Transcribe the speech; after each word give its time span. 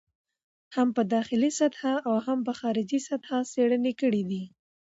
هم 0.75 0.87
په 0.95 1.01
داخلي 1.13 1.51
سطحه 1.59 1.93
او 2.07 2.15
هم 2.25 2.39
په 2.47 2.53
خارجي 2.59 2.99
سطحه 3.07 3.37
څېړنه 3.53 3.91
کړې 4.01 4.23
دي. 4.29 4.43